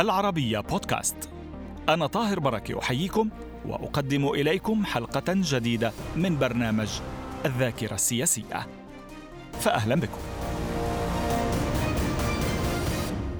[0.00, 1.28] العربية بودكاست.
[1.88, 3.28] أنا طاهر بركة أحييكم
[3.66, 6.88] وأقدم إليكم حلقة جديدة من برنامج
[7.46, 8.66] الذاكرة السياسية.
[9.60, 10.18] فأهلا بكم.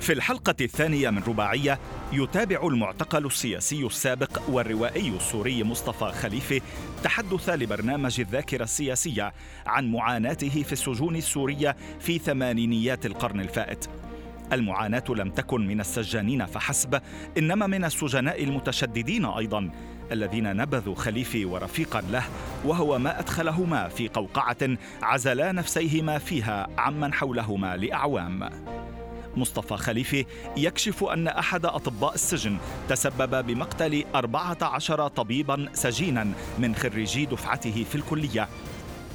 [0.01, 1.78] في الحلقة الثانية من رباعية
[2.12, 6.60] يتابع المعتقل السياسي السابق والروائي السوري مصطفى خليفة
[7.04, 9.32] تحدث لبرنامج الذاكرة السياسية
[9.66, 13.88] عن معاناته في السجون السورية في ثمانينيات القرن الفائت.
[14.52, 17.00] المعاناة لم تكن من السجانين فحسب
[17.38, 19.70] إنما من السجناء المتشددين أيضا
[20.12, 22.23] الذين نبذوا خليفي ورفيقا له
[22.65, 24.57] وهو ما أدخلهما في قوقعة
[25.02, 28.51] عزلا نفسيهما فيها عمن حولهما لأعوام.
[29.37, 30.26] مصطفى خليفي
[30.57, 32.57] يكشف أن أحد أطباء السجن
[32.88, 38.48] تسبب بمقتل 14 طبيبا سجينا من خريجي دفعته في الكلية.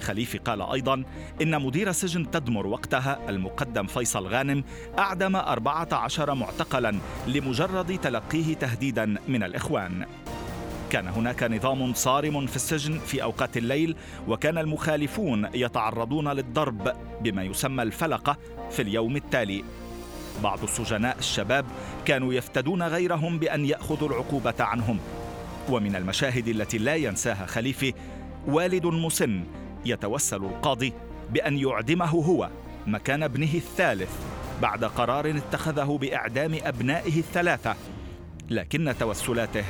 [0.05, 1.03] خليفي قال أيضا
[1.41, 4.63] إن مدير سجن تدمر وقتها المقدم فيصل غانم
[4.99, 10.05] أعدم 14 معتقلا لمجرد تلقيه تهديدا من الإخوان.
[10.89, 13.95] كان هناك نظام صارم في السجن في أوقات الليل
[14.27, 18.37] وكان المخالفون يتعرضون للضرب بما يسمى الفلقة
[18.71, 19.63] في اليوم التالي.
[20.43, 21.65] بعض السجناء الشباب
[22.05, 24.99] كانوا يفتدون غيرهم بأن يأخذوا العقوبة عنهم.
[25.69, 27.93] ومن المشاهد التي لا ينساها خليفه
[28.47, 29.43] والد مسن
[29.85, 30.93] يتوسل القاضي
[31.29, 32.49] بأن يعدمه هو
[32.87, 34.11] مكان ابنه الثالث
[34.61, 37.75] بعد قرار اتخذه بإعدام أبنائه الثلاثة
[38.49, 39.65] لكن توسلاته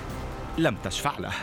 [0.58, 1.34] لم تشفع له.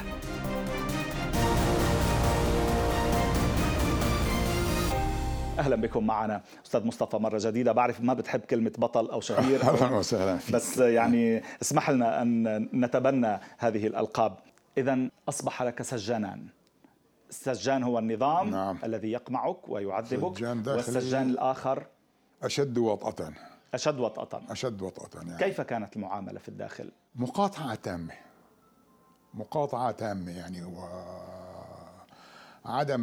[5.59, 6.43] أهلا بكم معنا.
[6.67, 7.73] أستاذ مصطفى مرة جديدة.
[7.73, 9.63] بعرف ما بتحب كلمة بطل أو شهير.
[9.71, 14.39] أهلا وسهلا بس يعني اسمح لنا أن نتبنى هذه الألقاب.
[14.79, 14.99] اذا
[15.29, 16.47] أصبح لك سجانان
[17.33, 18.79] السجان هو النظام نعم.
[18.85, 20.39] الذي يقمعك ويعذبك.
[20.39, 20.69] سجان.
[20.69, 21.87] والسجان الآخر
[22.43, 23.33] أشد وطأة.
[23.75, 24.43] أشد وطأة.
[24.51, 25.39] أشد وطأة يعني.
[25.39, 28.15] كيف كانت المعاملة في الداخل؟ مقاطعة تامة.
[29.35, 30.79] مقاطعة تامة يعني و
[32.65, 33.03] عدم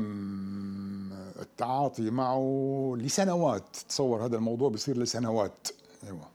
[1.40, 3.76] التعاطي معه لسنوات.
[3.76, 5.68] تصور هذا الموضوع بيصير لسنوات.
[6.04, 6.28] أيوه.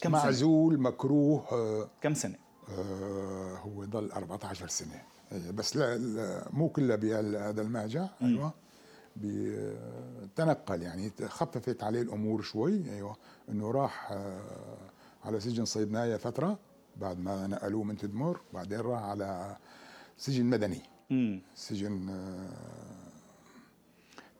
[0.00, 2.36] كم سنة؟ معزول مكروه آه، كم سنة؟
[2.68, 4.94] آه، هو ضل 14 سنة.
[4.94, 8.54] إيه، بس لا, لا مو كلها بهذا المهجع أيوه.
[10.36, 13.16] تنقل يعني خففت عليه الأمور شوي أيوه.
[13.48, 14.78] إنه راح آه،
[15.24, 16.58] على سجن صيدنايا فترة
[16.96, 19.56] بعد ما نقلوه من تدمر بعدين راح على
[20.18, 20.82] سجن مدني.
[21.10, 22.52] امم سجن آه،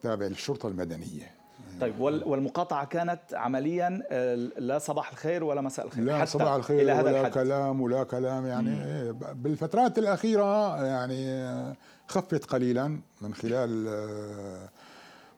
[0.02, 1.37] تابع للشرطة المدنية.
[1.80, 6.52] طيب وال- والمقاطعة كانت عمليا آه، لا صباح الخير ولا مساء الخير لا حتى صباح
[6.52, 11.76] الخير إلى هذا ولا الحد كلام ولا كلام يعني إيه، بالفترات الأخيرة يعني آه،
[12.08, 14.68] خفت قليلا من خلال آه،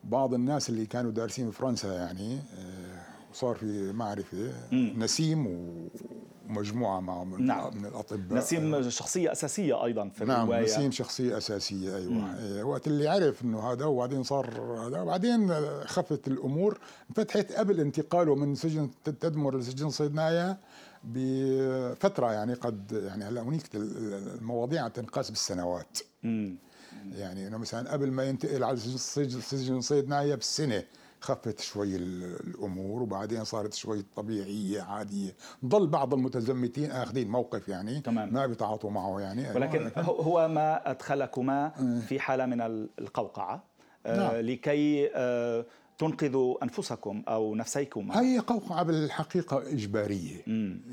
[0.05, 2.39] بعض الناس اللي كانوا دارسين في فرنسا يعني
[3.33, 4.53] وصار في معرفة
[4.99, 5.89] نسيم و-
[6.51, 7.77] ومجموعة معه من, نعم.
[7.77, 8.39] من الأطباء.
[8.39, 10.65] نسيم شخصية أساسية أيضا في نعم الرواية.
[10.65, 12.39] نسيم شخصية أساسية أيوة.
[12.39, 16.79] إيه، وقت اللي عرف إنه هذا وبعدين صار هذا وبعدين خفت الأمور
[17.11, 20.57] انفتحت قبل انتقاله من سجن تدمر لسجن صيدنايا
[21.05, 25.99] بفترة يعني قد يعني هلأ هنيك المواضيع تنقاس بالسنوات.
[26.23, 26.57] مم.
[27.13, 30.83] يعني إنه مثلا قبل ما ينتقل على سجن سجن صيدنايا بالسنة
[31.21, 35.37] خفت شوي ال- الأمور وبعدين صارت شوي طبيعية عادية.
[35.65, 38.33] ضل بعض المتزمتين آخذين موقف يعني تمام.
[38.35, 39.51] ما بيتعاطوا معه يعني.
[39.55, 41.69] ولكن هو- ما أدخلكما
[42.09, 43.63] في حالة من ال- القوقعة.
[44.07, 44.37] آه، نعم.
[44.37, 45.65] لكي آه،
[45.99, 50.43] تنقذوا أنفسكما أو نفسيكما هي قوقعة بالحقيقة إجبارية.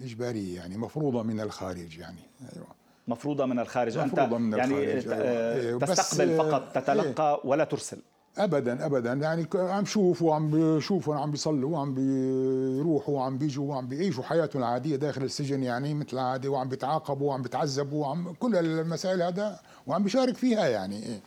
[0.04, 2.20] إجبارية يعني مفروضة من الخارج يعني.
[2.56, 2.68] أيوة.
[3.08, 3.98] مفروضة من الخارج.
[3.98, 5.26] مفروضة من يعني الخارج، ت- أيوة.
[5.26, 7.98] آه، إيه، تستقبل فقط تتلقى ولا ترسل.
[8.38, 9.14] ابدا ابدا.
[9.14, 14.96] يعني عم شوفوا عم بيشوفوا عم بيصلوا وعم بيروحوا وعم بيجوا وعم بيعيشوا حياتهم العادية
[14.96, 20.36] داخل السجن يعني مثل العادي وعم بيتعاقبوا وعم بيتعذبوا وعم كل المسائل هذا وعم بيشارك
[20.36, 21.04] فيها يعني.
[21.06, 21.20] إيه.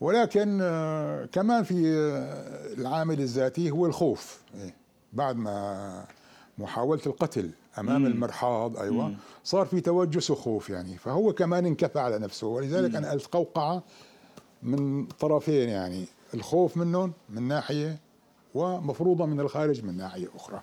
[0.00, 4.40] ولكن آه، كمان في آه، العامل الذاتي هو الخوف.
[4.54, 4.74] إيه.
[5.12, 6.04] بعد ما
[6.58, 10.98] محاولة القتل أمام المرحاض أيوة صار في توجس وخوف يعني.
[10.98, 12.46] فهو كمان انكفى على نفسه.
[12.46, 13.82] ولذلك أنا قلت قوقعة
[14.62, 16.06] من طرفين يعني.
[16.34, 17.98] الخوف منهم من ناحية
[18.54, 20.60] ومفروضة من الخارج من ناحية أخرى.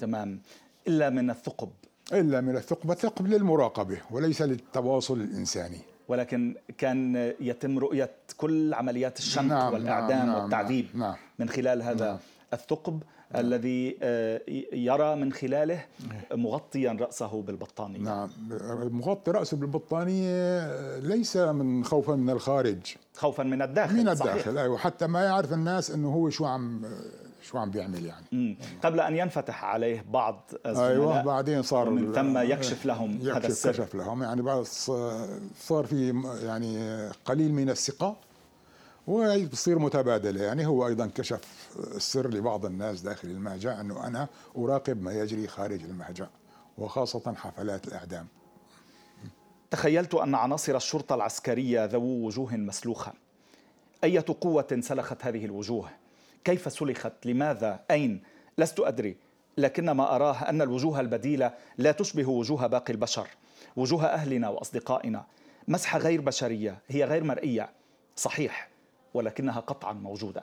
[0.00, 0.40] تمام.
[0.88, 1.68] إلا من الثقب.
[2.12, 2.90] إلا من الثقب.
[2.90, 5.78] الثقب للمراقبة وليس للتواصل الإنساني.
[6.08, 11.14] ولكن كان يتم رؤية كل عمليات الشنق نعم، والإعدام نعم، نعم، والتعذيب نعم.
[11.38, 12.20] من خلال هذا
[12.52, 13.02] الثقب.
[13.36, 14.40] الذي آه،
[14.72, 15.84] يرى من خلاله
[16.32, 17.98] مغطيا رأسه بالبطانية.
[17.98, 18.30] نعم.
[18.92, 22.80] مغطي رأسه بالبطانية ليس من خوفا من الخارج.
[23.16, 24.32] خوفا من الداخل من صحيح.
[24.32, 24.78] الداخل أيوة.
[24.78, 26.82] حتى ما يعرف الناس أنه هو شو عم
[27.42, 28.26] شو عم بيعمل يعني.
[28.32, 28.56] مم.
[28.84, 33.70] قبل أن ينفتح عليه بعض أيوه بعدين صار ومن ثم يكشف لهم يكشف هذا السر.
[33.70, 34.22] يكشف لهم.
[34.22, 34.64] يعني بعد
[35.58, 38.16] صار في يعني قليل من الثقة.
[39.10, 40.42] وبصير متبادلة.
[40.42, 41.40] يعني هو أيضا كشف
[41.96, 44.28] السر لبعض الناس داخل المهجع أنه أنا
[44.58, 46.26] أراقب ما يجري خارج المهجع
[46.78, 48.26] وخاصة حفلات الإعدام.
[49.70, 53.12] تخيلت أن عناصر الشرطة العسكرية ذو وجوه مسلوخة.
[54.04, 55.88] أية قوة سلخت هذه الوجوه؟
[56.44, 58.22] كيف سلخت؟ لماذا؟ أين؟
[58.58, 59.16] لست أدري.
[59.58, 63.28] لكن ما أراه أن الوجوه البديلة لا تشبه وجوه باقي البشر
[63.76, 65.24] وجوه أهلنا وأصدقائنا.
[65.68, 67.70] مسحه غير بشرية هي غير مرئية.
[68.16, 68.69] صحيح.
[69.14, 70.42] ولكنها قطعا موجودة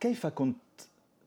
[0.00, 0.56] كيف كنت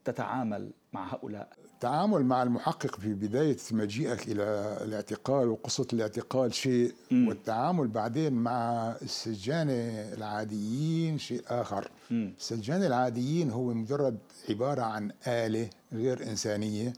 [0.05, 4.43] تتعامل مع هؤلاء التعامل مع المحقق في بداية مجيئك إلى
[4.81, 7.27] الاعتقال وقصة الاعتقال شيء م.
[7.27, 9.73] والتعامل بعدين مع السجانة
[10.13, 12.29] العاديين شيء آخر م.
[12.37, 14.17] السجانة العاديين هو مجرد
[14.49, 16.93] عبارة عن آلة غير إنسانية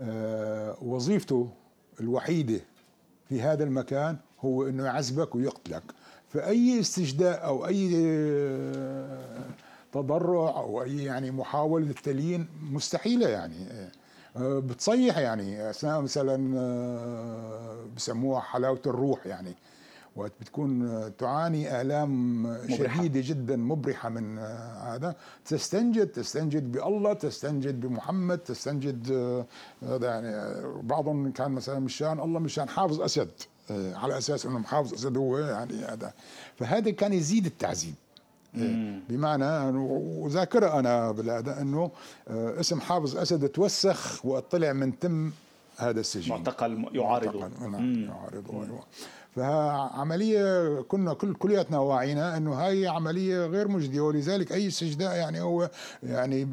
[0.00, 1.50] آه وظيفته
[2.00, 2.60] الوحيدة
[3.28, 5.82] في هذا المكان هو أنه يعذبك ويقتلك.
[6.28, 7.88] فأي استجداء أو أي
[9.92, 13.54] تضرع أو أي يعني محاولة للتليين مستحيلة يعني.
[14.36, 19.54] آه، بتصيح يعني أثناء مثلا آه، بسموها حلاوة الروح يعني.
[20.16, 22.98] وقت بتكون تعاني آلام مبرحة.
[22.98, 25.16] شديدة جدا مبرحة من آه، هذا.
[25.44, 29.12] تستنجد تستنجد بألله تستنجد بمحمد تستنجد
[29.82, 33.30] هذا يعني بعضهم كان مثلا مشان الله مشان حافظ أسد.
[33.70, 36.12] على أساس انه محافظ أسد هو يعني هذا.
[36.58, 37.94] فهذا كان يزيد التعذيب
[39.08, 41.90] بمعنى وذاكرة أنا بالأداء أنه
[42.28, 45.30] آه، اسم حافظ أسد توسخ وطلع من تم
[45.76, 46.30] هذا السجن.
[46.30, 47.48] معتقل يعارضه.
[47.68, 48.82] نعم يعارضه أيوة.
[49.36, 55.70] فعملية كنا كل كلياتنا واعينا إنه هاي عملية غير مجدية ولذلك أي استجداء يعني هو
[56.02, 56.48] يعني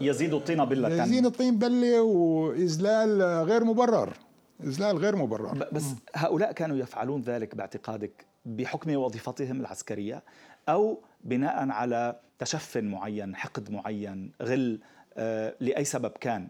[0.00, 4.16] يزيد الطين بلة يزيد الطين بلة واذلال غير مبرر.
[4.62, 5.68] إذلال غير مبرر.
[5.72, 5.84] بس
[6.14, 10.22] هؤلاء كانوا يفعلون ذلك باعتقادك بحكم وظيفتهم العسكرية
[10.68, 14.80] أو بناء على تشف معين حقد معين غل
[15.16, 16.48] آه، لأي سبب كان؟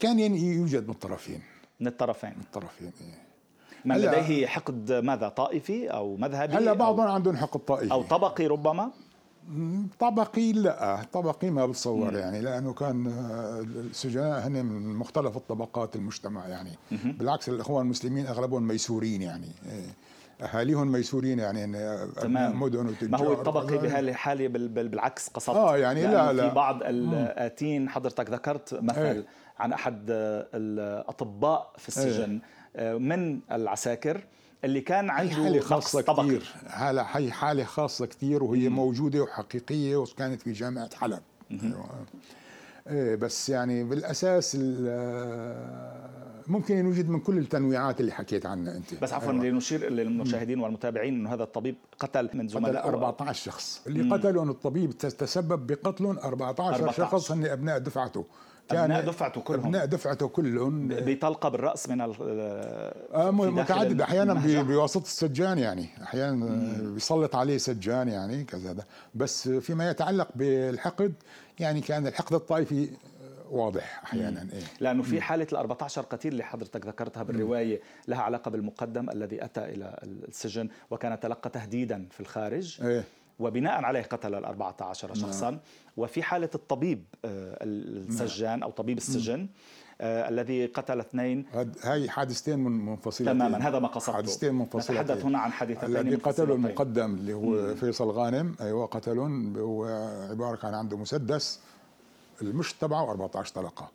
[0.00, 1.42] كان يعني يوجد من الطرفين.
[1.80, 2.30] من الطرفين.
[2.30, 3.30] من الطرفين إيه.
[3.84, 7.92] من لديه حقد ماذا طائفي أو مذهبي هلأ بعضهم عندهم حقد طائفي.
[7.92, 8.90] أو طبقي ربما؟
[9.98, 16.48] طبقي لا طبقي ما بتصور يعني لأنه كان آه، السجناء هن من مختلف الطبقات المجتمع
[16.48, 16.70] يعني.
[17.04, 19.48] بالعكس الإخوان المسلمين أغلبهم ميسورين يعني.
[19.70, 19.94] إيه.
[20.42, 21.66] أهاليهم ميسورين يعني
[22.16, 22.60] تمام.
[22.60, 23.10] مدن وتجار.
[23.10, 26.48] ما هو الطبقي بهالحاله بالعكس قصدت آه يعني لا لا.
[26.48, 29.26] في بعض الاتين حضرتك ذكرت مثل إيه.
[29.58, 30.04] عن أحد
[30.54, 32.40] الأطباء في السجن.
[32.76, 32.98] إيه.
[32.98, 34.24] من العساكر؟
[34.64, 38.76] اللي كان عنده حالة خاصة كثير حالة هي حالة خاصة كثير وهي مم.
[38.76, 41.20] موجودة وحقيقية وكانت في جامعة حلب.
[41.50, 41.86] أيوة.
[42.86, 44.56] إيه بس يعني بالأساس
[46.46, 48.94] ممكن يوجد من كل التنويعات اللي حكيت عنها أنت.
[49.02, 49.44] بس عفوا أيوة.
[49.44, 53.82] لنشير للمشاهدين والمتابعين إنه هذا الطبيب قتل من زملاء 14 شخص.
[53.86, 58.24] اللي قتلوا الطبيب تسبب بقتل 14, 14 شخص هن ابناء دفعته.
[58.70, 59.66] كان ابناء دفعته كلهم.
[59.66, 60.88] أبناء دفعته كلهم.
[60.88, 64.00] بطلقه بالراس من آه متعدد.
[64.00, 65.88] أحيانا بواسطة السجان يعني.
[66.02, 66.46] أحيانا
[66.94, 68.76] بيسلط عليه سجان يعني كذا
[69.14, 71.12] بس فيما يتعلق بالحقد
[71.58, 72.88] يعني كان الحقد الطائفي
[73.50, 78.50] واضح أحيانا إيه؟ لأنه في حالة ال 14 قتيل اللي حضرتك ذكرتها بالرواية لها علاقة
[78.50, 79.98] بالمقدم الذي أتى إلى
[80.28, 82.78] السجن وكان تلقى تهديدا في الخارج.
[82.82, 83.04] إيه؟
[83.40, 85.50] وبناء عليه قتل ال 14 شخصا.
[85.50, 85.60] نعم.
[85.96, 89.48] وفي حالة الطبيب آه، السجان أو طبيب السجن
[90.00, 91.46] آه الذي قتل اثنين.
[91.82, 94.12] هاي حادثتين منفصلتين تماما هذا ما قصدته.
[94.12, 97.74] حادثتين منفصلتين نتحدث هنا عن حادثتين الذي قتلوا المقدم اللي هو مم.
[97.74, 98.56] فيصل غانم.
[98.60, 99.84] أيوه قتلون هو
[100.30, 101.60] عبارة كان عنده مسدس.
[102.42, 103.90] المشط تبعه 14 طلقة.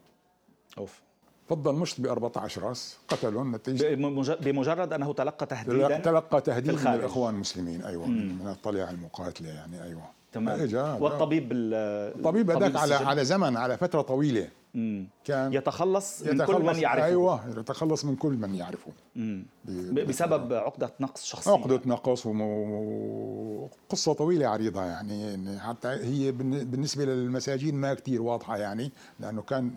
[0.77, 1.01] أوف.
[1.49, 3.95] فضل مشط ب 14 راس قتلهم نتيجه
[4.35, 7.81] بمجرد أنه تلقى تهديدا تلقى تهديد من الإخوان المسلمين.
[7.81, 8.39] أيوه مم.
[8.41, 10.03] من الطليعة المقاتلة يعني أيوه.
[10.33, 11.01] تمام.
[11.01, 14.47] والطبيب الطبيب هذاك على على زمن على فترة طويلة.
[14.73, 15.07] مم.
[15.25, 17.05] كان يتخلص من يتخلص كل من يعرفه.
[17.05, 18.91] أيوه يتخلص من كل من يعرفه.
[19.15, 19.45] مم.
[19.91, 21.51] بسبب عقدة نقص شخصية.
[21.51, 29.41] عقدة نقص وقصة طويلة عريضة يعني حتى هي بالنسبة للمساجين ما كثير واضحة يعني لأنه
[29.41, 29.71] كان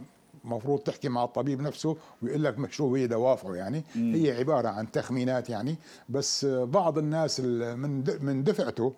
[0.52, 3.84] المفروض تحكي مع الطبيب نفسه ويقول لك شو هي دوافعه يعني.
[3.96, 4.14] مم.
[4.14, 5.76] هي عبارة عن تخمينات يعني.
[6.08, 8.94] بس بعض الناس من من دفعته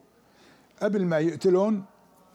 [0.83, 1.85] قبل ما يقتلون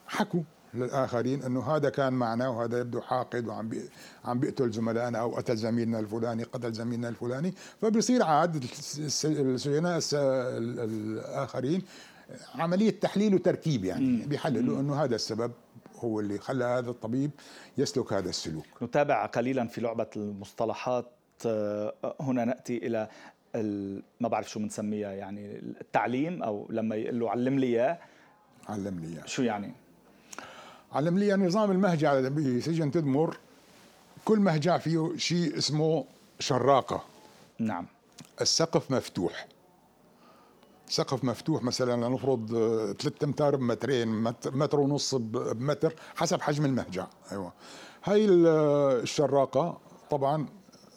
[0.07, 0.41] حكوا
[0.73, 3.81] للآخرين إنه هذا كان معنا وهذا يبدو حاقد وعم بي
[4.25, 7.53] عم بيقتل زملائنا أو قتل زميلنا الفلاني قتل زميلنا الفلاني.
[7.81, 8.63] فبصير عاد
[8.99, 11.81] السجناء الآخرين
[12.55, 14.25] عملية تحليل وتركيب يعني.
[14.25, 15.51] بيحللوا إنه هذا السبب.
[15.99, 17.31] هو اللي خلى هذا الطبيب
[17.77, 18.65] يسلك هذا السلوك.
[18.81, 21.11] نتابع قليلا في لعبة المصطلحات.
[22.21, 23.09] هنا نأتي إلى
[24.19, 27.99] ما بعرف شو بنسميها يعني التعليم أو لما يقول له علم لي إياه.
[28.69, 29.25] علم لي إياه.
[29.25, 29.73] شو يعني؟
[30.93, 33.37] علم لي نظام المهجع بسجن تدمر.
[34.25, 36.05] كل مهجع فيه شيء اسمه
[36.39, 37.03] شراقة.
[37.59, 37.85] نعم.
[38.41, 39.47] السقف مفتوح.
[40.95, 42.47] سقف مفتوح مثلا لنفرض
[43.01, 44.07] ثلاث أمتار بمترين
[44.45, 47.07] متر ونص بمتر حسب حجم المهجع.
[47.31, 47.53] أيوه.
[48.03, 49.77] هاي الشراقة
[50.09, 50.47] طبعا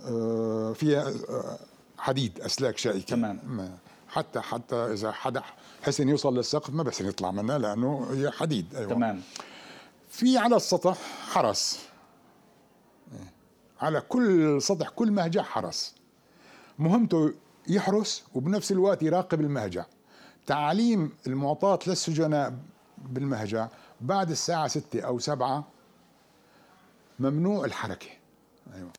[0.05, 1.59] آه، فيها آه،
[1.99, 3.07] حديد أسلاك شائكة.
[3.07, 3.78] تمام.
[4.09, 5.43] حتى حتى إذا حدا
[5.83, 8.75] حسن يوصل للسقف ما بحسن يطلع منها لأنه هي حديد.
[8.75, 8.90] أيوة.
[8.90, 9.23] تمام.
[10.09, 10.99] في على السطح
[11.31, 11.78] حرس.
[13.81, 15.95] على كل سطح كل مهجع حرس.
[16.78, 17.33] مهمته
[17.68, 19.84] يحرس وبنفس الوقت يراقب المهجع.
[20.46, 22.54] تعليم المعطاة للسجناء
[22.98, 23.68] بالمهجع
[24.00, 25.64] بعد الساعة ستة أو سبعة
[27.18, 28.08] ممنوع الحركة.
[28.75, 28.90] أيوة.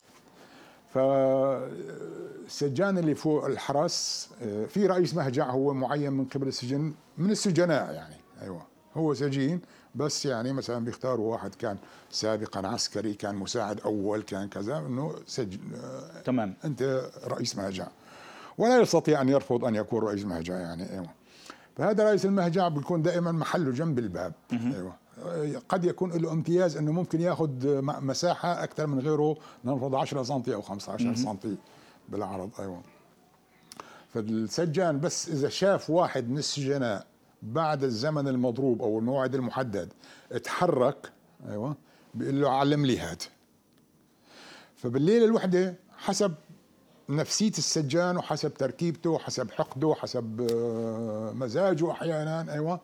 [2.47, 7.93] فالسجان اللي فوق الحرس آه، في رئيس مهجع هو معين من قبل السجن من السجناء
[7.93, 8.15] يعني.
[8.41, 8.61] أيوه.
[8.95, 9.61] هو سجين
[9.95, 11.77] بس يعني مثلا بيختاروا واحد كان
[12.11, 16.53] سابقا عسكري كان مساعد أول كان كذا إنه سجن آه، تمام.
[16.65, 17.87] أنت رئيس مهجع.
[18.59, 21.09] ولا يستطيع أن يرفض أن يكون رئيس مهجع يعني أيوه.
[21.77, 24.93] فهذا رئيس المهجع بيكون دائما محله جنب الباب أيوه.
[25.69, 27.49] قد يكون له امتياز إنه ممكن يأخذ
[27.81, 31.37] مساحة أكثر من غيره نفرض 10 سم أو 15 سم
[32.09, 32.81] بالعرض أيوه.
[34.13, 37.05] فالسجان بس إذا شاف واحد من السجناء
[37.41, 39.93] بعد الزمن المضروب أو الموعد المحدد
[40.43, 41.11] تحرك
[41.49, 41.75] أيوه
[42.13, 43.23] بيقول له علم لي هات.
[44.75, 46.33] فبالليلة الوحدة حسب
[47.09, 52.79] نفسية السجان وحسب تركيبته وحسب حقده وحسب آه، مزاجه أحيانا أيوه.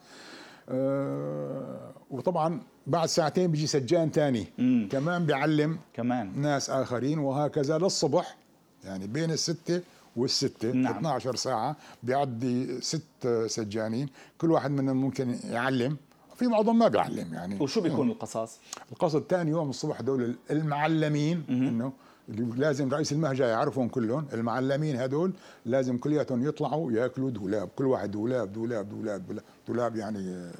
[0.69, 4.45] آه، وطبعا بعد ساعتين بيجي سجان ثاني
[4.91, 6.41] كمان بيعلم كمان.
[6.41, 8.37] ناس آخرين وهكذا للصبح
[8.83, 9.81] يعني بين الستة
[10.15, 10.97] والستة نعم.
[10.97, 14.09] 12 ساعة بيعدي ست سجانين.
[14.37, 15.97] كل واحد منهم ممكن يعلم.
[16.35, 17.59] في بعضهم ما بيعلم يعني.
[17.59, 18.57] وشو بيكون القصص؟
[18.91, 21.93] القصد ثاني يوم الصبح دول المعلمين إنه
[22.27, 25.33] لازم رئيس المهجة يعرفهم كلهم المعلمين هدول
[25.65, 30.51] لازم كلياتهم يطلعوا يأكلوا دولاب كل واحد دولاب دولاب دولاب دولاب, دولاب يعني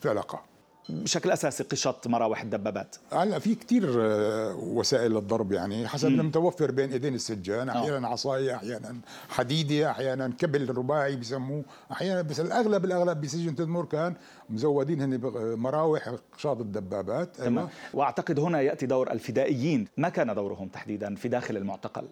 [0.00, 0.47] فلقة.
[0.88, 2.96] بشكل أساسي قشط مراوح الدبابات.
[3.12, 7.80] هلا في كثير آه، وسائل للضرب يعني حسب المتوفر بين إيدين السجان آه.
[7.80, 8.96] أحيانا عصاية أحيانا
[9.28, 14.14] حديدة أحيانا كبل رباعي بسموه أحيانا بس الأغلب الأغلب بسجن تدمر كان
[14.50, 15.20] مزودين هن
[15.58, 17.58] مراوح قشاط الدبابات تمام.
[17.58, 17.70] أيوة.
[17.94, 19.88] وأعتقد هنا يأتي دور الفدائيين.
[19.96, 22.04] ما كان دورهم تحديدا في داخل المعتقل؟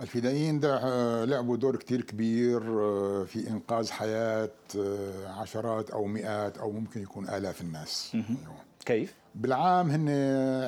[0.00, 6.58] الفدائيين ده آه، لعبوا دور كتير كبير آه، في إنقاذ حياة آه، عشرات أو مئات
[6.58, 8.10] أو ممكن يكون آلاف الناس.
[8.14, 8.56] أيوة.
[8.84, 10.08] كيف؟ بالعام هن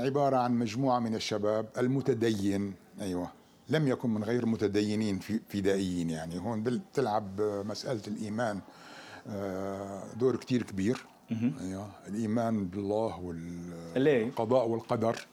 [0.04, 2.74] عبارة عن مجموعة من الشباب المتدين.
[3.00, 3.28] أيوة.
[3.68, 6.38] لم يكن من غير متدينين فدائيين يعني.
[6.38, 8.60] هون بتلعب مسألة الإيمان
[10.16, 11.06] دور كتير كبير.
[11.60, 11.88] أيوة.
[12.08, 15.26] الإيمان بالله والقضاء والقدر.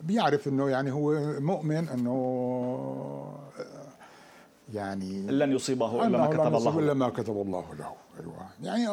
[0.00, 2.12] بيعرف إنه يعني هو مؤمن إنه
[4.72, 7.92] يعني لن يصيبه إلا ما كتب الله إلا ما كتب الله له.
[8.20, 8.34] أيوه.
[8.62, 8.88] يعني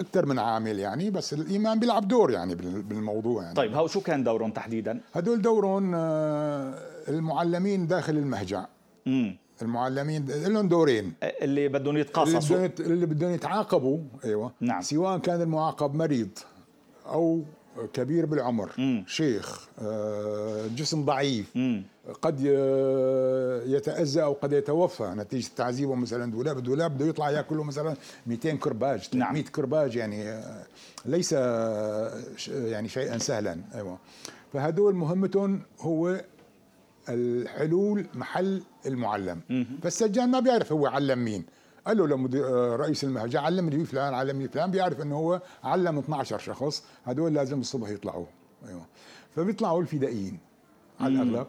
[0.00, 3.54] أكثر من عامل يعني بس الإيمان بيلعب دور يعني بالموضوع يعني.
[3.54, 6.74] طيب هو شو كان دورهم تحديدا؟ هدول دورهم آه،
[7.08, 8.66] المعلمين داخل المهجع.
[9.06, 11.12] امم المعلمين لهم دورين.
[11.22, 12.68] اللي بدهم يتقاصصوا.
[12.80, 13.98] اللي بدهم يتعاقبوا.
[14.24, 14.52] أيوه.
[14.60, 14.80] نعم.
[14.80, 16.38] سواء كان المعاقب مريض
[17.06, 17.42] أو
[17.92, 19.04] كبير بالعمر مم.
[19.06, 21.82] شيخ آه، جسم ضعيف مم.
[22.22, 22.40] قد
[23.66, 28.56] يتأذى أو قد يتوفى نتيجة تعذيبه مثلا دولاب الدولاب بده يطلع ياكل له مثلا 200
[28.56, 29.42] كرباج 300 نعم.
[29.42, 30.66] كرباج يعني آه،
[31.04, 31.32] ليس
[32.48, 33.98] يعني شيئا سهلا أيوه
[34.52, 36.24] فهدول مهمتهم هو
[37.08, 39.40] الحلول محل المعلم.
[39.82, 41.44] فالسجان ما بيعرف هو علم مين
[41.86, 46.38] قال له لمدير آه، رئيس المهجة علمني فلان علمني فلان بيعرف إنه هو علم 12
[46.38, 48.26] شخص هدول لازم الصبح يطلعوا.
[48.68, 48.86] أيوه.
[49.36, 50.38] فبيطلعوا الفدائيين
[51.00, 51.46] على الأغلب.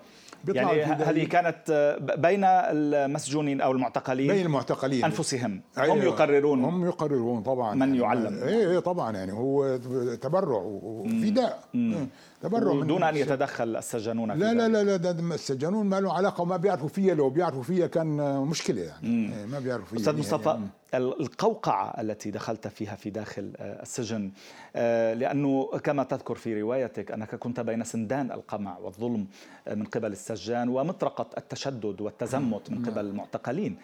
[0.48, 4.28] يعني هذه كانت آه، بين المسجونين أو المعتقلين.
[4.28, 5.06] بين المعتقلين.
[5.06, 5.62] أنفسهم.
[5.78, 5.96] أيوة.
[5.96, 6.64] هم يقررون.
[6.64, 7.76] هم يقررون طبعا.
[7.76, 8.44] من يعلم.
[8.44, 9.78] إيه إيه طبعا يعني هو
[10.22, 11.64] تبرع وفداء.
[11.76, 12.08] إيه،
[12.42, 16.58] تبرع دون أن يتدخل السجانون لا لا لا لا ده السجانون ما له علاقة وما
[16.58, 19.36] بيعرفوا فيها لو بيعرفوا فيها كان مشكلة يعني.
[19.36, 24.32] إيه، ما بيعرفوا فيها أستاذ مصطفى يعني القوقعة التي دخلت فيها في داخل آه، السجن.
[24.76, 29.28] آه، لأنه كما تذكر في روايتك أنك كنت بين سندان القمع والظلم
[29.68, 33.78] آه، من قبل السجان ومطرقة التشدد والتزمت من قبل المعتقلين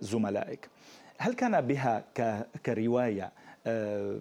[0.00, 0.68] زملائك.
[1.18, 2.04] هل كان بها
[2.66, 3.32] كرواية
[3.66, 4.18] آه،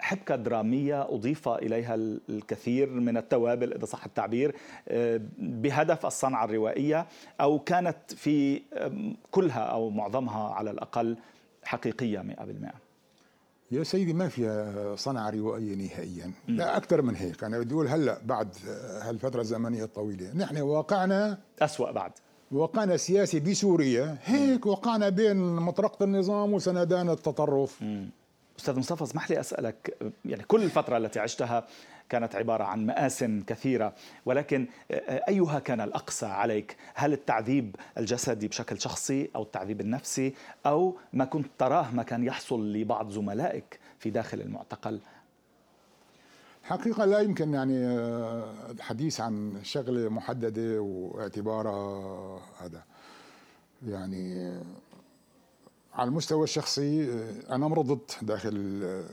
[0.00, 1.94] حبكة درامية أضيف إليها
[2.28, 4.54] الكثير من التوابل إذا صح التعبير
[5.38, 7.06] بهدف الصنعة الروائية
[7.40, 8.62] أو كانت في
[9.30, 11.16] كلها أو معظمها على الأقل
[11.64, 12.74] حقيقية 100%
[13.70, 17.44] يا سيدي ما فيها صنعة روائية نهائيا؟ لا أكثر من هيك.
[17.44, 18.48] أنا بدي أقول هلأ بعد
[19.02, 22.12] هالفترة الزمنية الطويلة نحن واقعنا أسوأ بعد.
[22.52, 24.16] واقعنا السياسي بسوريا.
[24.24, 27.82] هيك وقعنا بين مطرقة النظام وسندان التطرف.
[27.82, 28.10] مم.
[28.58, 31.66] أستاذ مصطفى اسمح لي أسألك يعني كل الفترة التي عشتها
[32.08, 33.94] كانت عبارة عن مآسٍ كثيرة
[34.26, 34.66] ولكن
[35.28, 40.34] أيها كان الاقسى عليك؟ هل التعذيب الجسدي بشكل شخصي أو التعذيب النفسي
[40.66, 45.00] أو ما كنت تراه ما كان يحصل لبعض زملائك في داخل المعتقل؟
[46.62, 47.86] حقيقة لا يمكن يعني
[48.70, 52.82] الحديث عن شغلة محددة واعتبارها هذا
[53.86, 54.52] يعني
[55.94, 59.04] على المستوى الشخصي آه، أنا مرضت داخل آه،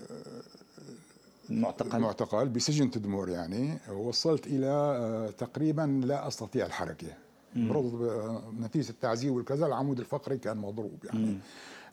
[1.52, 1.96] المعتقل.
[1.98, 7.08] المعتقل بسجن تدمور يعني وصلت إلى آه، تقريبا لا أستطيع الحركة.
[7.56, 8.12] مرض
[8.60, 11.26] نتيجة التعذيب والكذا العمود الفقري كان مضروب يعني.
[11.26, 11.40] مم.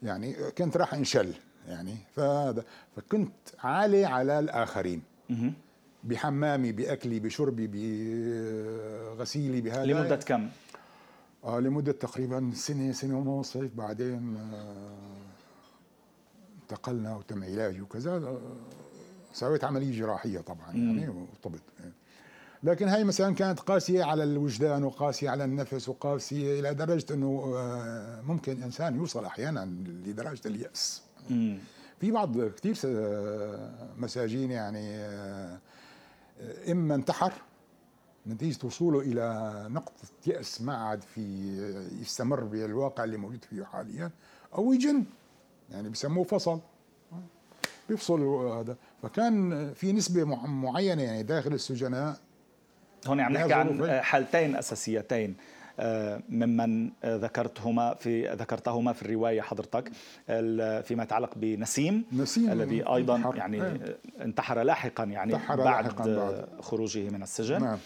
[0.03, 1.35] يعني كنت راح انشل
[1.69, 1.97] يعني.
[2.15, 2.65] فهذا
[2.97, 5.03] فكنت عالي على الآخرين.
[5.31, 5.53] مم.
[6.05, 7.67] بحمامي بأكلي بشربي
[9.17, 9.85] بغسيلي بهذا.
[9.85, 10.49] لمدة كم؟
[11.45, 13.57] آه لمدة تقريبا سنة سنة ونص.
[13.57, 14.97] بعدين آه
[16.63, 18.11] انتقلنا وتم علاجي وكذا.
[18.17, 18.39] آه
[19.37, 21.63] سويت عملية جراحية طبعا يعني وطبت.
[22.63, 28.21] لكن هاي مثلا كانت قاسية على الوجدان وقاسية على النفس وقاسية إلى درجة أنه آه
[28.21, 31.03] ممكن إنسان يوصل أحيانا لدرجة اليأس.
[31.31, 31.59] مم.
[32.01, 35.59] في بعض كثير آه، مساجين يعني آه،
[36.69, 37.33] إما انتحر
[38.27, 41.21] نتيجة وصوله إلى نقطة يأس ما عاد في
[42.01, 44.11] يستمر بالواقع اللي موجود فيه حاليا
[44.55, 45.05] أو يجن
[45.71, 46.61] يعني بسموه فصل.
[47.89, 48.21] بيفصل
[48.59, 52.17] هذا فكان في نسبة معينة يعني داخل السجناء
[53.07, 55.37] هون عم نحكي عن حالتين أساسيتين
[55.81, 59.89] آه، ممن ذكرتهما في ذكرتهما في الرواية حضرتك
[60.83, 63.37] فيما يتعلق بنسيم نسيم الذي أيضا انتحر.
[63.37, 63.99] يعني إيه.
[64.21, 67.79] انتحر لاحقا يعني انتحر بعد, لاحقاً بعد خروجه من السجن نعم.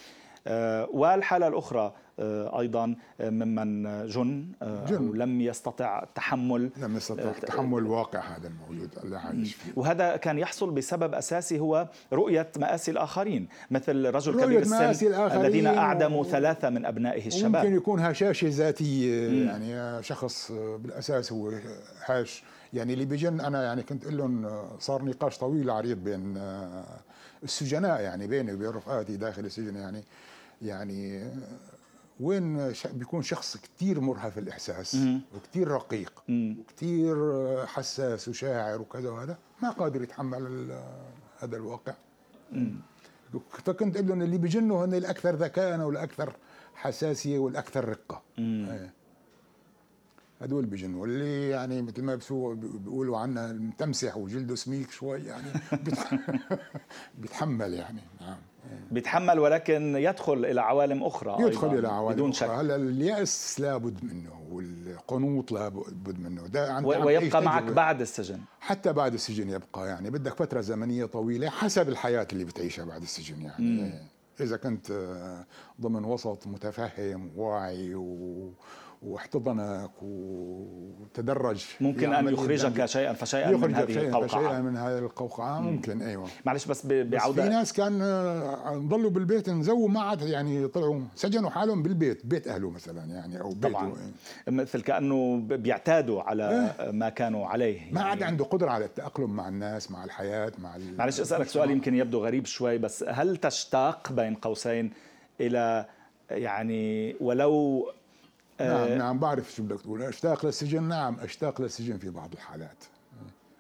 [0.46, 1.48] آه، والحالة
[2.18, 5.12] آه، أيضا آه، ممن جن, جن.
[5.14, 9.72] لم يستطع تحمل لم يستطع تحمل الواقع هذا الموجود اللي عايش فيه.
[9.76, 16.24] وهذا كان يحصل بسبب أساسي هو رؤية مآسي الآخرين مثل رجل كبير السن الذين أعدموا
[16.24, 17.56] ثلاثة من أبنائه الشباب.
[17.64, 21.52] ممكن يكون هشاشة ذاتية يعني شخص بالأساس هو
[22.06, 22.42] هاش.
[22.72, 26.38] يعني اللي بيجن أنا يعني كنت أقول لهم صار نقاش طويل عريض بين
[27.42, 30.04] السجناء يعني بيني وبين رفقاتي داخل السجن يعني
[30.62, 31.30] يعني
[32.20, 34.96] وين بيكون شخص كثير مرهف الإحساس
[35.36, 37.16] وكثير رقيق وكثير
[37.66, 40.78] حساس وشاعر وكذا وهذا ما قادر يتحمل
[41.38, 41.94] هذا الواقع.
[43.50, 46.36] فكنت أقول لهم اللي بيجنوا هن الأكثر ذكاء والأكثر
[46.74, 48.22] حساسية والأكثر رقة.
[48.38, 48.92] إيه.
[50.40, 52.18] هدول بيجنوا واللي يعني مثل ما
[52.54, 55.52] بيقولوا عنا المتمسح وجلده سميك شوي يعني
[57.18, 58.38] بيتحمل يعني نعم.
[58.90, 62.48] بيتحمل ولكن يدخل إلى عوالم أخرى يدخل إلى عوالم بدون شك.
[62.48, 66.46] هلا اليأس لابد منه والقنوط لابد منه.
[66.46, 68.40] ده ويبقى معك بعد السجن.
[68.60, 70.10] حتى بعد السجن يبقى يعني.
[70.10, 73.64] بدك فترة زمنية طويلة حسب الحياة اللي بتعيشها بعد السجن يعني.
[73.64, 73.92] مم.
[74.40, 74.92] إذا كنت
[75.80, 78.52] ضمن وسط متفهم واعي و
[79.02, 84.26] واحتضنك وتدرج ممكن أن يخرجك شيئا فشيئا من هذه شيئا القوقعة.
[84.28, 86.28] فشيئا من هذه القوقعة ممكن أيوه.
[86.46, 91.00] معلش بس بعوده بس في ناس كان آه، ضلوا بالبيت نزووا ما عاد يعني طلعوا
[91.14, 93.68] سجنوا حالهم بالبيت بيت أهله مثلا يعني أو بيته.
[93.68, 93.92] طبعا.
[94.48, 97.76] مثل كأنه بيعتادوا على إيه؟ ما كانوا عليه.
[97.76, 101.70] يعني ما عاد عنده قدرة على التأقلم مع الناس مع الحياة مع معلش أسألك سؤال
[101.70, 104.90] يمكن يبدو غريب شوي بس هل تشتاق بين قوسين
[105.40, 105.86] إلى
[106.30, 107.86] يعني ولو
[108.60, 110.02] نعم آه، نعم بعرف شو بدك تقول.
[110.02, 112.84] أشتاق للسجن نعم أشتاق للسجن في بعض الحالات.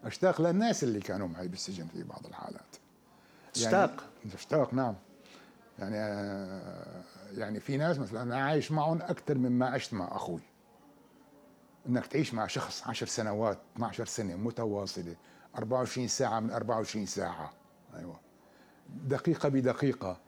[0.04, 2.76] أشتاق للناس اللي كانوا معي بالسجن في بعض الحالات.
[3.56, 3.90] اشتاق
[4.24, 4.94] يعني أشتاق؟ نعم.
[5.78, 10.40] يعني آه، يعني في ناس مثلا أنا عايش معهم أكثر مما عشت مع أخوي.
[11.88, 15.16] إنك تعيش مع شخص 10 سنوات 12 سنة متواصلة
[15.56, 17.52] 24 ساعة من 24 ساعة.
[17.94, 18.20] أيوه.
[19.04, 20.20] دقيقة بدقيقة.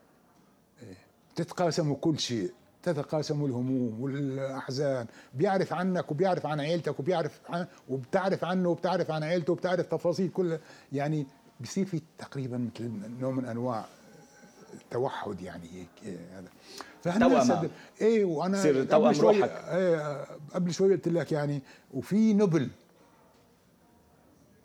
[0.83, 0.97] إيه.
[1.37, 2.53] تتقاسموا كل شيء.
[2.83, 5.07] تتقاسم الهموم والأحزان.
[5.35, 10.59] بيعرف عنك وبيعرف عن عيلتك وبيعرف عن وبتعرف عنه وبتعرف عن عيلته وبتعرف تفاصيل كل
[10.93, 11.27] يعني
[11.61, 12.91] بصير في تقريبا مثل
[13.21, 13.85] نوع من أنواع
[14.75, 16.49] التوحد يعني هيك إيه هذا.
[17.03, 21.63] فانا إيه وأنا قبل شوي إيه قبل شوي قلت لك يعني
[21.95, 22.69] وفي نبل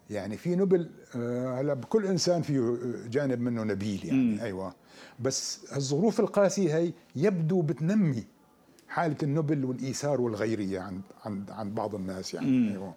[0.09, 2.77] يعني في نبل آه، هلا بكل إنسان فيه
[3.09, 4.39] جانب منه نبيل يعني مم.
[4.41, 4.73] أيوه
[5.19, 8.23] بس الظروف القاسية هي يبدو بتنمي
[8.87, 12.69] حالة النبل والإيثار والغيرية عند عند عند بعض الناس يعني مم.
[12.71, 12.93] أيوه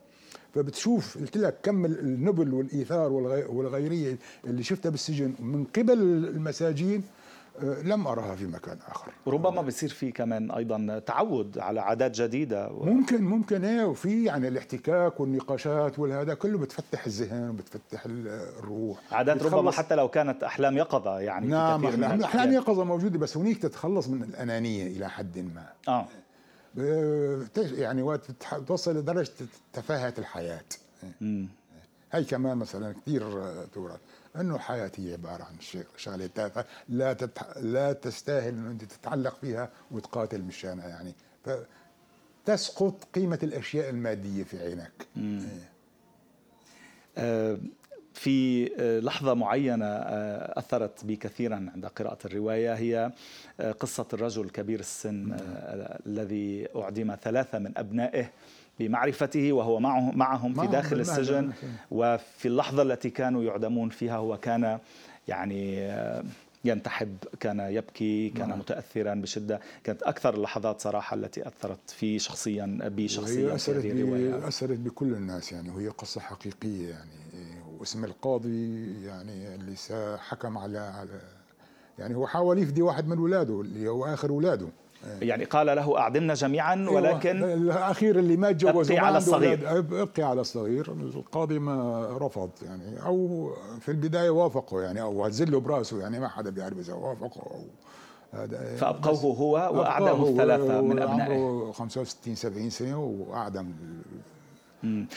[0.54, 3.12] فبتشوف قلت لك كم النبل والإيثار
[3.48, 7.02] والغيرية اللي شفتها بالسجن من قبل المساجين
[7.62, 9.12] لم أراها في مكان آخر.
[9.26, 12.84] ربما بصير في كمان أيضا تعود على عادات جديدة و...
[12.84, 18.98] ممكن ممكن إيه وفي يعني الاحتكاك والنقاشات والهذا كله بتفتح الذهن وبتفتح الروح.
[19.12, 23.58] عادات ربما حتى لو كانت أحلام يقظة يعني نعم أحلام, أحلام يقظة موجودة بس هنيك
[23.62, 25.66] تتخلص من الأنانية إلى حد ما.
[25.88, 26.06] آه.
[27.56, 28.30] يعني وقت
[28.66, 29.30] توصل لدرجة
[29.72, 30.64] تفاهة الحياة.
[31.20, 31.48] مم.
[32.12, 33.22] هي كمان مثلا كثير
[33.74, 34.00] تورث.
[34.36, 35.54] أنه الحياة هي عبارة عن
[35.96, 37.56] شغلة تافهة لا تتح...
[37.56, 41.14] لا تستاهل إنه أنت تتعلق فيها وتقاتل مشانها يعني
[42.44, 45.70] فتسقط قيمة الأشياء المادية في عينك إيه.
[47.18, 47.58] آه
[48.14, 53.12] في آه، لحظة معينة آه، أثرت بي كثيرا عند قراءة الرواية هي
[53.60, 55.38] آه، قصة الرجل كبير السن نعم.
[56.06, 58.30] الذي أعدم ثلاثة من أبنائه
[58.80, 61.52] بمعرفته وهو معه معهم في داخل السجن
[61.90, 64.78] وفي اللحظة التي كانوا يعدمون فيها هو كان
[65.28, 66.24] يعني آه،
[66.64, 68.58] ينتحب كان يبكي كان نعم.
[68.58, 69.60] متاثرا بشدة.
[69.84, 75.52] كانت أكثر اللحظات صراحة التي أثرت في شخصيا بي شخصيا أثرت بي أثرت بكل الناس
[75.52, 75.70] يعني.
[75.70, 77.20] وهي قصة حقيقية يعني.
[77.78, 79.76] واسم القاضي يعني اللي
[80.18, 81.20] حكم على على
[81.98, 84.68] يعني هو حاول يفدي واحد من اولاده اللي هو آخر اولاده
[85.22, 86.92] يعني قال له أعدمنا جميعا أيوة.
[86.92, 89.78] ولكن الأخير اللي ما تجوز ابقي على الصغير.
[89.78, 90.92] ابقي على الصغير.
[90.92, 93.06] القاضي ما رفض يعني.
[93.06, 97.62] أو في البداية وافقوا يعني أو هزله برأسه يعني ما حدا بيعرف إذا وافقوا أو
[98.32, 98.76] هذا.
[98.76, 101.72] فأبقوه هو وأعدم الثلاثة من أبنائه.
[101.72, 103.72] 65 70 سنة وأعدم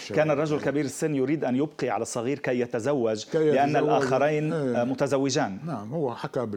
[0.09, 4.83] كان الرجل كبير السن يريد أن يبقي على الصغير كي يتزوج كي لأن الآخرين إيه.
[4.83, 5.59] متزوجان.
[5.65, 6.47] نعم هو حكى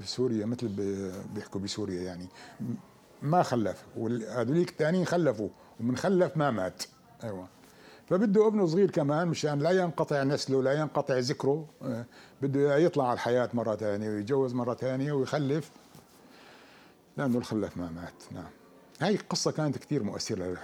[0.00, 0.68] بسوريا مثل
[1.34, 2.28] بيحكوا بسوريا يعني.
[3.22, 5.48] ما خلف وهذوليك الثانيين خلفوا
[5.80, 6.82] ومن خلف ما مات.
[7.24, 7.48] أيوه.
[8.06, 11.66] فبده ابنه صغير كمان مشان لا ينقطع نسله لا ينقطع ذكره.
[11.82, 12.04] آه،
[12.42, 15.70] بده يطلع على الحياة مرة ثانية ويتجوز مرة ثانية ويخلف.
[17.16, 18.22] لأنه الخلف ما مات.
[18.32, 18.50] نعم.
[19.00, 20.56] هاي القصة كانت كثير مؤثرة.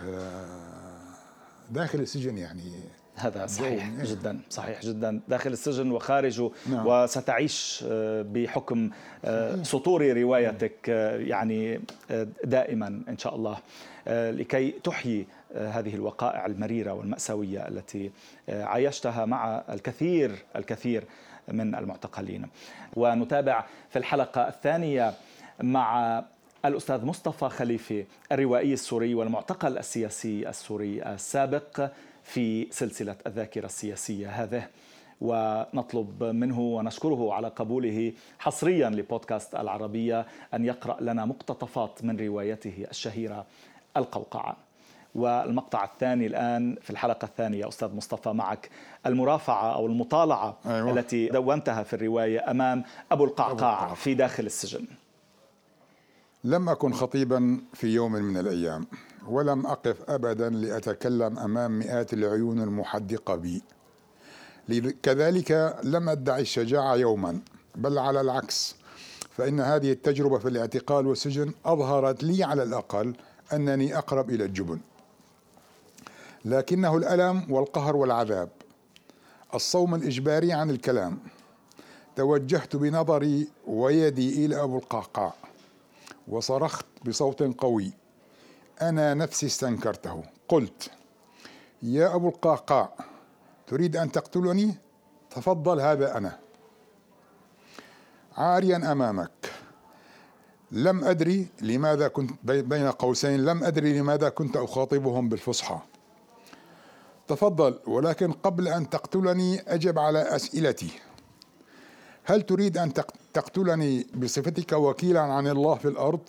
[1.71, 2.63] داخل السجن يعني.
[3.17, 5.21] هذا صحيح جدا صحيح جدا.
[5.29, 6.87] داخل السجن وخارجه نعم.
[6.87, 8.91] وستعيش آه، بحكم
[9.25, 11.81] آه، سطور روايتك آه، يعني
[12.45, 13.59] دائما إن شاء الله.
[14.07, 18.11] لكي تحيي هذه الوقائع المريرة والمأساوية التي
[18.49, 21.05] عايشتها مع الكثير الكثير
[21.49, 22.49] من المعتقلين.
[22.97, 25.15] ونتابع في الحلقة الثانية
[25.63, 26.25] مع
[26.65, 31.91] الأستاذ مصطفى خليفة الروائي السوري والمعتقل السياسي السوري السابق
[32.23, 34.67] في سلسلة الذاكرة السياسية هذه.
[35.21, 43.47] ونطلب منه ونشكره على قبوله حصريا لبودكاست العربية أن يقرأ لنا مقتطفات من روايته الشهيرة
[43.97, 44.57] القوقعة.
[45.15, 48.71] والمقطع الثاني الآن في الحلقة الثانية أستاذ مصطفى معك
[49.07, 50.91] المرافعة أو المطالعة أيوة.
[50.91, 53.95] التي دونتها في الرواية أمام أبو القعقاع.
[53.95, 54.87] في داخل السجن.
[56.45, 58.87] لم أكن خطيبا في يوم من الأيام
[59.29, 63.63] ولم أقف أبدا لأتكلم أمام مئات العيون المحدقة بي.
[65.03, 67.41] كذلك لم أدعي الشجاعة يوما
[67.75, 68.77] بل على العكس
[69.31, 73.15] فإن هذه التجربة في الاعتقال والسجن أظهرت لي على الأقل
[73.53, 74.81] أنني أقرب إلى الجبن.
[76.45, 78.49] لكنه الألم والقهر والعذاب
[79.55, 81.19] الصوم الإجباري عن الكلام
[82.17, 85.44] توجهت بنظري ويدي إلى أبو القعقاع.
[86.29, 87.93] وصرخت بصوت قوي.
[88.83, 90.23] أنا نفسي استنكرته.
[90.49, 90.91] قلت
[91.83, 92.93] يا أبو القعقاع
[93.67, 94.75] تريد أن تقتلني؟
[95.31, 96.39] تفضل هذا أنا.
[98.37, 99.51] عاريا أمامك.
[100.73, 105.79] لم أدري لماذا كنت بين قوسين لم أدري لماذا كنت أخاطبهم بالفصحى.
[107.29, 110.91] تفضل ولكن قبل أن تقتلني أجب على أسئلتي.
[112.25, 112.93] هل تريد أن
[113.33, 116.29] تقتلني بصفتك وكيلا عن الله في الأرض؟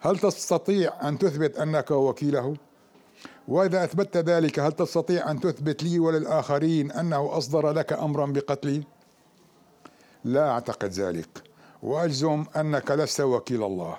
[0.00, 2.56] هل تستطيع أن تثبت أنك وكيله؟
[3.48, 8.82] وإذا أثبتت ذلك هل تستطيع أن تثبت لي وللآخرين أنه أصدر لك امرا بقتلي؟
[10.24, 11.28] لا أعتقد ذلك.
[11.82, 13.98] وأجزم أنك لست وكيل الله.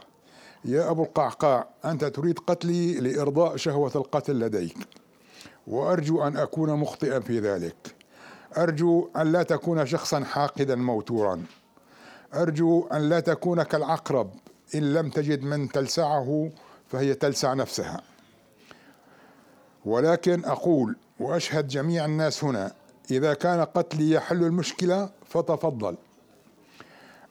[0.65, 4.77] يا أبو القعقاع أنت تريد قتلي لإرضاء شهوة القتل لديك.
[5.67, 7.96] وأرجو أن أكون مخطئا في ذلك.
[8.58, 11.43] أرجو أن لا تكون شخصا حاقدا موتورا.
[12.34, 14.32] أرجو أن لا تكون كالعقرب
[14.76, 16.52] إن لم تجد من تلسعه
[16.88, 18.02] فهي تلسع نفسها.
[19.86, 22.72] ولكن أقول وأشهد جميع الناس هنا
[23.12, 25.98] إذا كان قتلي يحل المشكلة فتفضل.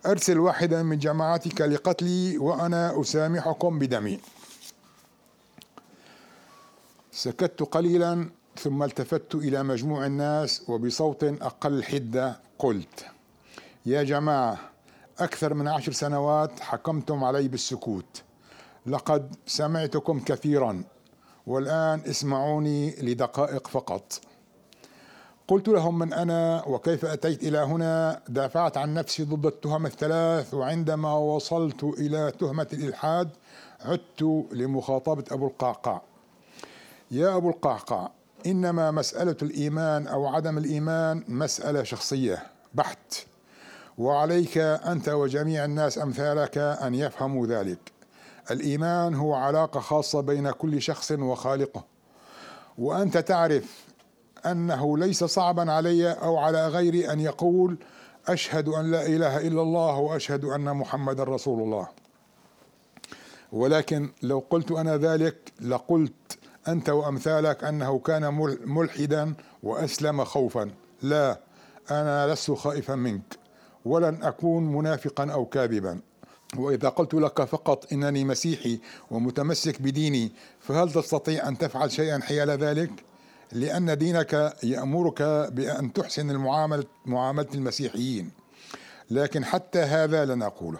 [0.06, 4.20] أرسل واحدا من جماعتك لقتلي وأنا أسامحكم بدمي.
[7.12, 8.28] سكت قليلا.
[8.58, 13.06] ثم التفت إلى مجموع الناس وبصوت أقل حدة قلت
[13.86, 14.58] يا جماعة
[15.18, 18.22] أكثر من عشر سنوات حكمتم علي بالسكوت.
[18.86, 20.84] لقد سمعتكم كثيرا
[21.46, 24.20] والآن اسمعوني لدقائق فقط.
[25.48, 31.12] قلت لهم من أنا وكيف أتيت إلى هنا؟ دافعت عن نفسي ضد التهم الثلاث وعندما
[31.12, 33.30] وصلت إلى تهمة الإلحاد
[33.80, 36.02] عدت لمخاطبة أبو القعقاع.
[37.10, 38.10] يا أبو القعقاع
[38.46, 43.14] إنما مسألة الإيمان أو عدم الإيمان مسألة شخصية بحت.
[43.98, 47.78] وعليك أنت وجميع الناس أمثالك أن يفهموا ذلك.
[48.50, 51.84] الإيمان هو علاقة خاصة بين كل شخص وخالقه.
[52.78, 53.84] وأنت تعرف
[54.46, 57.76] أنه ليس صعبا علي أو على غيري أن يقول
[58.28, 61.88] أشهد أن لا إله إلا الله وأشهد أن محمد رسول الله.
[63.52, 70.70] ولكن لو قلت أنا ذلك لقلت أنت وأمثالك أنه كان ملحدا وأسلم خوفا.
[71.02, 71.40] لا
[71.90, 73.38] أنا لست خائفا منك
[73.84, 76.00] ولن أكون منافقا أو كاذبا.
[76.56, 82.90] وإذا قلت لك فقط إنني مسيحي ومتمسك بديني فهل تستطيع أن تفعل شيئا حيال ذلك؟
[83.52, 88.30] لأن دينك يأمرك بأن تحسن المعاملة معاملة المسيحيين.
[89.10, 90.78] لكن حتى هذا لن أقوله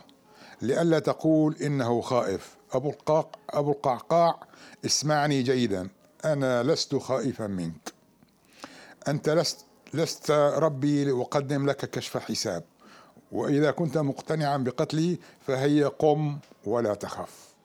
[0.62, 2.56] لئلا تقول إنه خائف.
[2.72, 4.40] أبو القعقاع أبو القعقاع
[4.86, 5.88] اسمعني جيدا.
[6.24, 7.92] أنا لست خائفا منك.
[9.08, 12.64] أنت لست لست ربي لأقدم لك كشف حساب.
[13.32, 17.55] وإذا كنت مقتنعا بقتلي فهيا قم ولا تخف.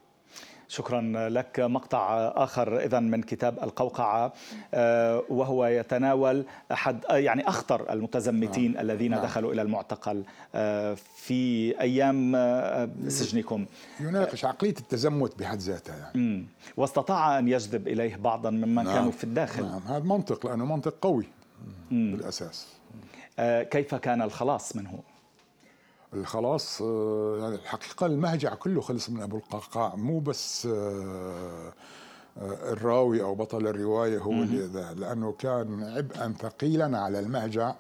[0.72, 4.34] شكرا لك مقطع آخر اذا من كتاب القوقعة
[4.74, 8.82] آه، وهو يتناول أحد يعني أخطر المتزمتين نعم.
[8.82, 9.24] الذين نعم.
[9.24, 10.24] دخلوا إلى المعتقل
[10.56, 13.66] آه، في أيام آه، سجنكم
[14.00, 16.46] يناقش عقلية التزمت بحد ذاتها يعني.
[16.78, 18.86] واستطاع أن يجذب إليه بعضا ممن نعم.
[18.86, 21.26] كانوا في الداخل نعم هذا منطق لأنه منطق قوي
[21.92, 22.12] مم.
[22.12, 22.68] بالأساس
[23.72, 25.00] كيف كان الخلاص منه؟
[26.14, 29.96] الخلاص آه، يعني الحقيقة المهجع كله خلص من أبو القعقاع.
[29.96, 31.74] مو بس آه،
[32.38, 37.76] آه، الراوي أو بطل الرواية هو اللي ذا لأنه كان عبئا ثقيلا على المهجع.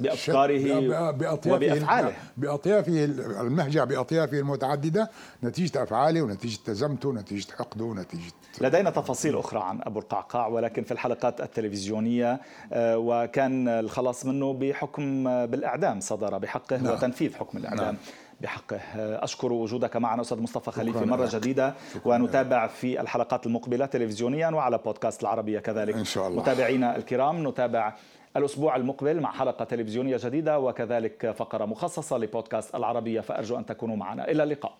[0.00, 3.04] بأفكاره بأطيافه وبأفعاله بأطيافه
[3.40, 5.10] المهجع بأطيافه المتعددة
[5.44, 10.92] نتيجة أفعاله ونتيجة تزمته ونتيجة حقده ونتيجة لدينا تفاصيل أخرى عن أبو القعقاع ولكن في
[10.92, 12.40] الحلقات التلفزيونية
[12.72, 16.92] آه، وكان الخلاص منه بحكم بالإعدام صدر بحقه نعم.
[16.92, 17.96] وتنفيذ حكم الإعدام نعم.
[18.44, 21.04] بحقه أشكر وجودك معنا أستاذ مصطفى خليفي.
[21.04, 21.34] مرة لك.
[21.34, 25.94] جديدة ونتابع في الحلقات المقبلة تلفزيونيا وعلى بودكاست العربية كذلك.
[25.94, 26.42] إن شاء الله.
[26.42, 27.94] متابعينا الكرام نتابع
[28.36, 34.30] الأسبوع المقبل مع حلقة تلفزيونية جديدة وكذلك فقرة مخصصة لبودكاست العربية فأرجو أن تكونوا معنا.
[34.30, 34.72] إلى اللقاء.